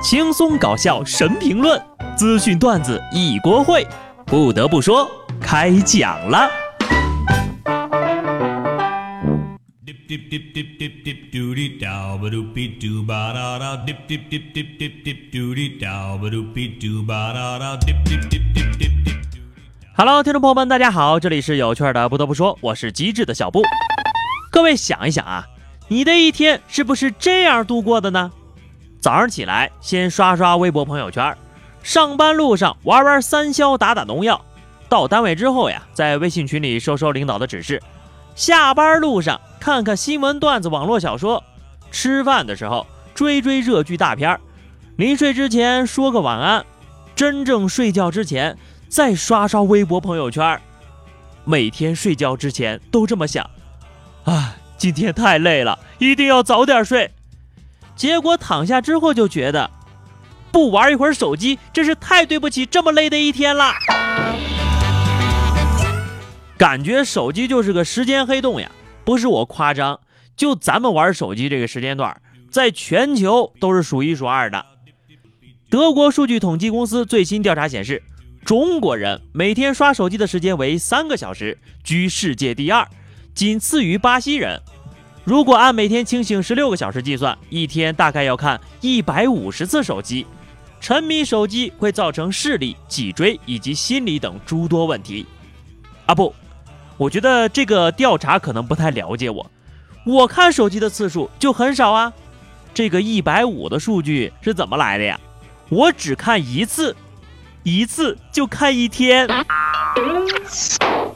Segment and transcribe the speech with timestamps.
[0.00, 1.80] 轻松搞笑神评论，
[2.16, 3.84] 资讯段子一锅烩。
[4.24, 5.10] 不得不说，
[5.40, 6.48] 开讲了。
[19.96, 22.08] Hello，听众朋友们，大家好，这里是有趣的。
[22.08, 23.62] 不得不说，我是机智的小布。
[24.52, 25.44] 各位想一想啊，
[25.88, 28.30] 你的一天是不是这样度过的呢？
[29.00, 31.32] 早上起来，先刷刷微博朋友圈；
[31.82, 34.40] 上班路上玩玩三消，打打农药；
[34.88, 37.78] 到单位之后呀，在微信群里收收领导的指示；
[38.34, 41.42] 下班路上看看新闻段子、网络小说；
[41.90, 44.36] 吃饭的时候追追热剧大片；
[44.96, 46.62] 临睡之前说个晚安；
[47.14, 50.60] 真正睡觉之前再刷刷微博朋友圈。
[51.44, 53.48] 每天睡觉之前都这么想：
[54.24, 57.12] 啊，今天太累了，一定要早点睡。
[57.98, 59.68] 结果躺下之后就觉得，
[60.52, 63.72] 不玩一会儿手机真是太对不起这么累的一天了。
[66.56, 68.70] 感觉手机就是个时间黑洞呀，
[69.04, 69.98] 不是我夸张，
[70.36, 74.64] 就咱们玩手机这个时间段，在全球都是数一数二的。
[75.68, 78.04] 德国数据统计公司最新调查显示，
[78.44, 82.86] 中国人每天刷手机的时间为三个小时，居世界第二，
[83.34, 84.62] 仅次于巴西人。
[85.28, 90.26] 如果按每天清醒十六个小时计算，一天大概要看一百五十次手机。
[90.80, 95.26] 沉迷手机会造成视力、脊椎以及心理等诸多问题。
[96.06, 96.34] 啊不，
[96.96, 99.50] 我觉得这个调查可能不太了解我。
[100.06, 102.10] 我看手机的次数就很少啊。
[102.72, 105.20] 这个一百五的数据是怎么来的呀？
[105.68, 106.96] 我只看一次，
[107.64, 109.28] 一次就看一天。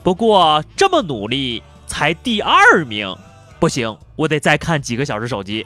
[0.02, 3.16] 不过这么努力才第二名。
[3.62, 5.64] 不行，我得再看几个小时手机，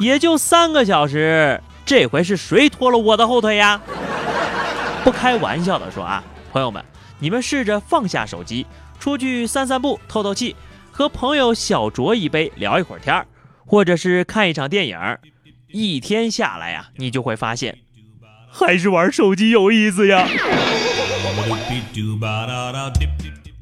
[0.00, 1.62] 也就三个小时。
[1.84, 3.80] 这回是谁拖了我的后腿呀？
[5.04, 6.84] 不开玩笑的说啊，朋友们，
[7.20, 8.66] 你们试着放下手机，
[8.98, 10.56] 出去散散步、透透气，
[10.90, 13.24] 和朋友小酌一杯，聊一会儿天儿，
[13.64, 14.98] 或者是看一场电影。
[15.68, 17.78] 一天下来呀，你就会发现，
[18.50, 20.26] 还是玩手机有意思呀。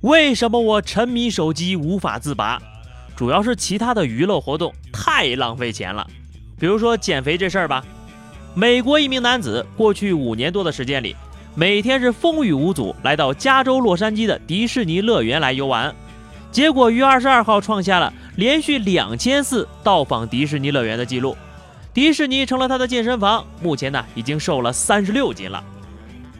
[0.01, 2.59] 为什么我沉迷手机无法自拔？
[3.17, 6.07] 主要是其他的娱乐活动太浪费钱了，
[6.59, 7.85] 比如说减肥这事儿吧。
[8.55, 11.17] 美国一名男子过去五年多的时间里，
[11.55, 15.95] 每天是风雨无阻来到加州洛杉矶的迪士尼乐园来游玩，
[16.53, 21.37] 结果于二十二号创下了连续两千次到访迪士尼乐园的记录，
[21.93, 25.65] 迪士尼成了他的健身房，目前呢已经瘦了三十六斤了。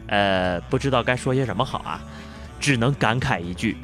[0.07, 1.99] 呃，不知道该说些什么好啊，
[2.59, 3.75] 只能感慨一句：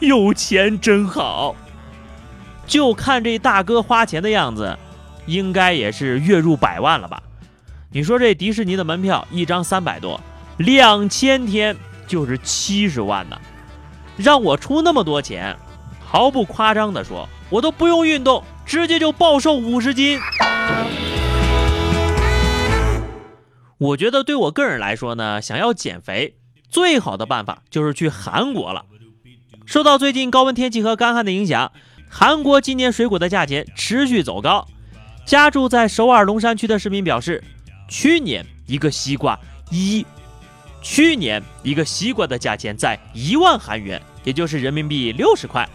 [0.00, 1.54] 有钱真好。
[2.68, 4.78] 就看这大哥花钱的样子，
[5.26, 7.20] 应该也是月入百万了吧？
[7.90, 10.20] 你说这迪士尼的门票一张三百多，
[10.58, 11.74] 两千天
[12.06, 13.40] 就是七十万呢。
[14.18, 15.56] 让我出那么多钱，
[15.98, 20.20] 毫不夸张的说，我都不用运动，直接就暴瘦五十斤。
[23.78, 26.36] 我觉得对我个人来说呢，想要减肥，
[26.68, 28.84] 最好的办法就是去韩国了。
[29.64, 31.72] 受到最近高温天气和干旱的影响。
[32.08, 34.66] 韩国今年水果的价钱持续走高。
[35.24, 37.44] 家住在首尔龙山区的市民表示，
[37.88, 39.38] 去年一个西瓜
[39.70, 40.04] 一，
[40.80, 45.68] 去年一个西瓜的价钱在一万韩元，也就是人民币六十块。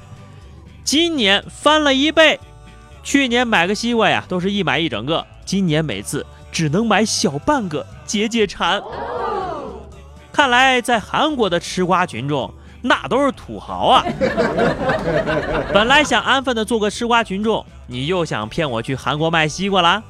[0.83, 2.39] 今年翻了一倍。
[3.03, 8.81] 去年买个西瓜呀，都是一买一整个，今年每次只能买小半个解解馋。
[10.31, 12.51] 看来在韩国的吃瓜群众。
[12.85, 14.03] 那都是土豪啊！
[15.73, 20.03] 本来想安分的做个吃瓜群众，你又想骗我去韩国卖西瓜啦？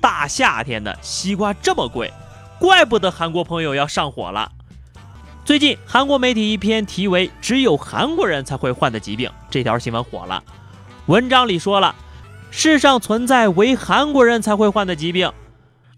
[0.00, 2.12] 大夏天的西瓜这么贵，
[2.58, 4.50] 怪不得韩国朋友要上火了。
[5.44, 10.42] 最近韩国媒体一篇题为“只有韩国人才会患的疾病”这条新闻火了。
[11.06, 11.94] 文章里说了，
[12.50, 15.30] 世上存在唯韩国人才会患的疾病，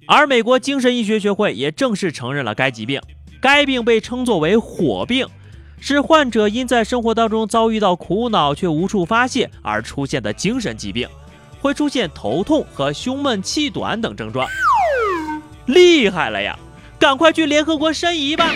[0.07, 3.01] 而美国精神医学学会也正式承认了该疾病。
[3.41, 5.27] 该病被称作为“火病”。
[5.81, 11.09] 是患者因在生活当中遭遇到苦恼却无处发泄而出现的精神疾病，
[11.61, 14.49] 会出现头痛和胸闷气短等症状。
[15.67, 16.59] 厉害了呀！
[16.99, 18.51] 赶快去联合国申遗吧。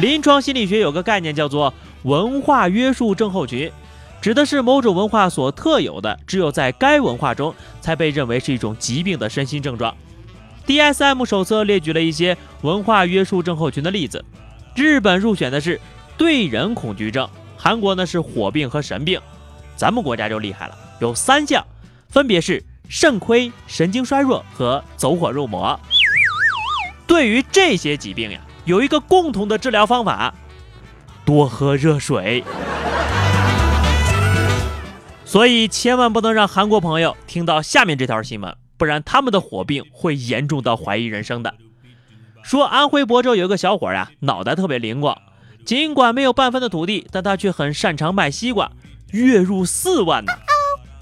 [0.00, 1.72] 临床心理学有个概念叫做
[2.04, 3.70] 文化约束症候群，
[4.22, 9.94] 指的是某种文化所特有的，只有在该文化中才被认为是一种疾病的身心症状。
[10.66, 14.24] DSM 手册列举了一些文化约束症候群的例子。
[14.74, 15.80] 日本入选的是
[16.16, 19.20] 对人恐惧症，韩国呢是火病和神病，
[19.76, 21.64] 咱们国家就厉害了，有三项，
[22.08, 25.78] 分别是肾亏、神经衰弱和走火入魔。
[27.06, 30.34] 对于这些疾病呀，有一个共同的治疗方法：
[31.24, 32.42] 多喝热水。
[35.24, 41.54] 所以千万不能让韩国朋友听到下面这条新闻，不然他们的火病会严重到怀疑人生的。
[42.44, 45.16] 说安徽亳州有一个小伙呀，脑袋特别灵光，
[45.64, 48.70] 尽管没有半分的土地，但他却很擅长卖西瓜，
[49.12, 50.32] 月入四万呢。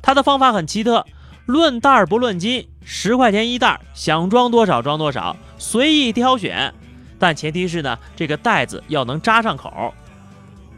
[0.00, 1.04] 他的方法很奇特，
[1.44, 6.72] 论袋儿不论斤，十块钱一袋，想装多少装多少，随意挑选。
[7.18, 9.92] 但前提是呢，这个袋子要能扎上口。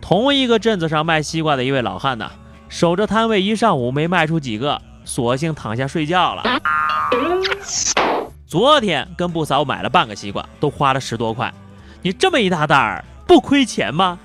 [0.00, 2.30] 同一个镇子上卖西瓜的一位老汉呢。
[2.70, 6.42] 守着摊位一上午没卖出几个，索性躺下睡觉了。
[8.54, 11.52] 昨天跟布嫂买了半个西瓜，都花了十多块。
[12.02, 14.16] 你这么一大袋儿，不亏钱吗？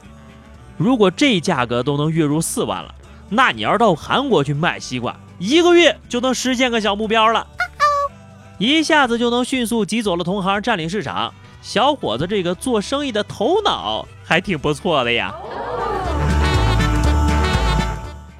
[0.77, 2.93] 如果这价格都能月入四万了，
[3.27, 7.47] 那你要是到韩国去卖西瓜，一个月就能实现个小目标了，
[8.59, 11.33] 一下子就能迅速挤走了同行，占领市场。
[11.63, 15.33] 小伙子这个做生意的头脑还挺不错的呀。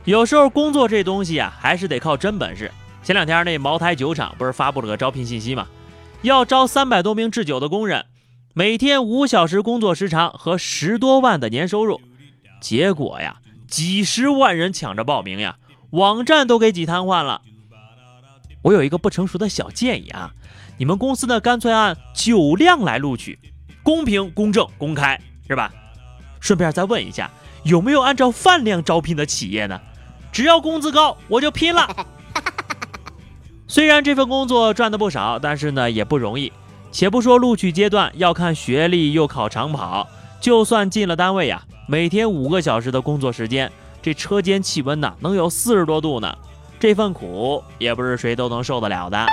[0.04, 2.72] 有时候工作这东西啊，还是得靠真本事。
[3.02, 5.66] 前两天那茅台酒厂不是发布了个招聘信息吗？
[6.22, 8.06] 要招三百多名制酒的工人，
[8.54, 12.02] 每天五小时工作时长和十多万的年收入。
[12.60, 13.38] 结果呀，
[13.70, 15.56] 几十万人抢着报名呀，
[15.92, 17.42] 网站都给挤瘫痪了。
[18.64, 20.34] 我有一个不成熟的小建议啊，
[20.78, 23.40] 你们公司呢干脆按酒量来录取，
[23.82, 25.18] 公平、公正、公开，
[25.48, 25.72] 是吧？
[26.42, 27.32] 顺便再问一下，
[27.64, 29.80] 有没有按照饭量招聘的企业呢？
[30.34, 32.06] 只要工资高，我就拼了。
[33.72, 36.52] 虽然这份工作赚的不少，但是呢也不容易。
[36.92, 40.08] 且不说录取阶段要看学历，又考长跑，
[40.42, 43.72] 就算进了单位呀，每天五个小时的工作时间，
[44.02, 46.36] 这车间气温呢能有四十多度呢。
[46.80, 49.24] 这份苦也不是谁都能受得了的。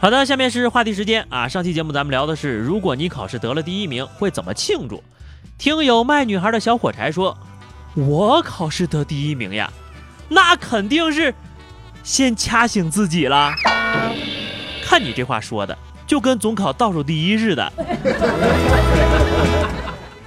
[0.00, 1.46] 好的，下面是话题时间啊。
[1.46, 5.04] 上期节目咱们聊的是，如果你考试得了第一名，会怎么庆祝？
[5.58, 7.36] 听友卖女孩的小火柴说。
[7.94, 9.70] 我考试得第一名呀，
[10.28, 11.34] 那肯定是
[12.02, 13.52] 先掐醒自己了。
[14.82, 15.76] 看你这话说的，
[16.06, 17.72] 就跟总考倒数第一似的。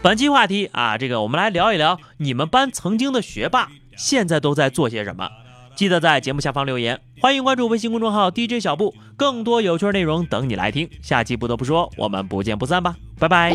[0.01, 5.29] 本期话题啊，这个我们来聊一聊你们班曾经的学霸现在都在做些什么。
[5.75, 10.89] 记得在节目下方留言，欢迎关注微信公众号 DJ 小布，更多有趣内容等你来听。
[11.03, 13.53] 下期不得不说，我们不见不散吧，拜拜。